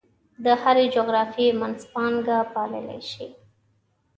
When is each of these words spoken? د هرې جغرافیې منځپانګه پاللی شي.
د 0.43 0.45
هرې 0.61 0.85
جغرافیې 0.95 1.47
منځپانګه 1.61 2.37
پاللی 2.53 3.01
شي. 3.11 3.27